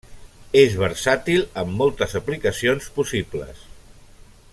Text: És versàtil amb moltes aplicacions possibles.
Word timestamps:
És 0.61 0.77
versàtil 0.83 1.43
amb 1.63 1.75
moltes 1.81 2.17
aplicacions 2.21 2.89
possibles. 2.97 3.63